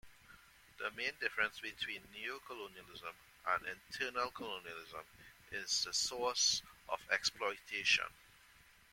The 0.79 0.89
main 0.97 1.11
difference 1.19 1.59
between 1.59 2.01
neocolonialism 2.15 3.13
and 3.45 3.65
internal 3.67 4.31
colonialism 4.31 5.01
is 5.51 5.83
the 5.83 5.93
source 5.93 6.63
of 6.89 6.99
exploitation. 7.11 8.05